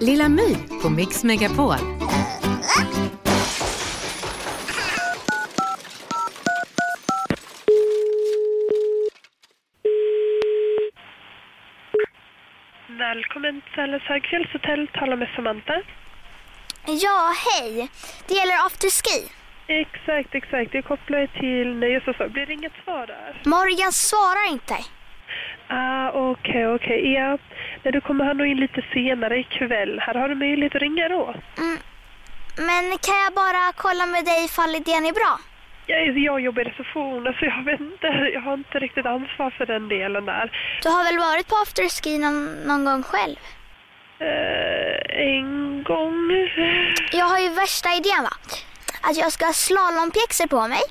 [0.00, 1.76] Lilla My på Mix Megapol.
[12.88, 14.88] Välkommen till Säles högfjällshotell.
[14.94, 15.82] Tala med Samantha.
[16.86, 17.88] Ja, hej.
[18.28, 19.28] Det gäller afterski.
[19.66, 20.74] Exakt, exakt.
[20.74, 22.32] Jag kopplar till nöjessäsong.
[22.32, 23.42] Blir det inget svar där?
[23.44, 24.74] Morgan svarar inte.
[25.74, 27.12] Ah, okej, okej.
[27.12, 27.38] Ja,
[27.82, 30.00] när du kommer han nog in lite senare ikväll.
[30.00, 31.34] Här har du möjlighet att ringa då.
[31.58, 31.78] Mm.
[32.56, 35.32] Men kan jag bara kolla med dig ifall idén är bra?
[35.86, 38.06] Jag, jag jobbar i receptionen så jag vet inte.
[38.34, 40.46] Jag har inte riktigt ansvar för den delen där.
[40.82, 42.38] Du har väl varit på afterski någon,
[42.68, 43.36] någon gång själv?
[44.18, 46.30] Eh, en gång.
[47.12, 48.34] Jag har ju värsta idén va?
[49.02, 50.82] Att jag ska ha slalompjäxor på mig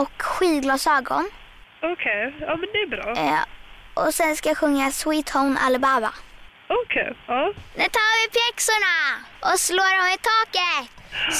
[0.00, 1.24] och skidglasögon.
[1.82, 3.10] Okej, ja men det är bra.
[3.10, 3.42] Eh,
[3.96, 6.10] och sen ska jag sjunga Sweet Home Alabama.
[6.68, 7.52] Okej, ja.
[7.78, 8.96] Nu tar vi pjäxorna
[9.48, 10.84] och slår dem i taket.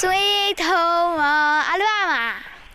[0.00, 1.22] Sweet Home
[1.72, 2.24] Alabama.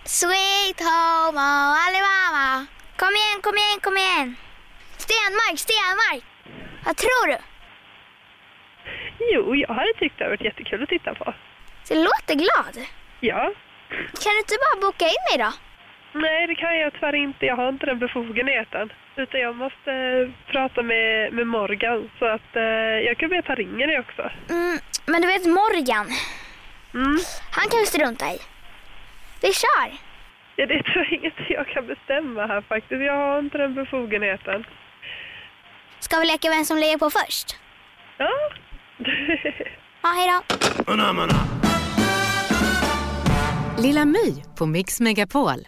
[0.05, 1.41] Sweet Home
[1.85, 2.65] Alabama.
[3.01, 4.35] Kom igen, kom igen, kom igen.
[4.97, 6.23] Stenmark, Stenmark.
[6.85, 7.37] Vad tror du?
[9.33, 11.33] Jo, jag hade tyckt det hade varit jättekul att titta på.
[11.87, 12.85] Du låter glad.
[13.19, 13.53] Ja.
[14.21, 15.51] Kan du inte bara boka in mig då?
[16.13, 17.45] Nej, det kan jag tyvärr inte.
[17.45, 18.91] Jag har inte den befogenheten.
[19.15, 19.91] Utan jag måste
[20.51, 22.09] prata med, med Morgan.
[22.19, 22.63] Så att eh,
[23.07, 24.21] jag kan be att han ringer dig också.
[24.49, 26.07] Mm, men du vet Morgan,
[26.93, 27.17] Mm.
[27.51, 28.37] han kan ju strunta i.
[29.41, 29.91] Vi kör.
[30.55, 33.01] Ja, det tror jag inget jag kan bestämma här faktiskt.
[33.01, 34.65] Jag har inte den befogenheten.
[35.99, 37.57] Ska vi leka vem som lägger på först?
[38.17, 38.29] Ja.
[40.03, 40.57] Ja, hej då.
[43.81, 45.67] Lilla My på Mix Megapol.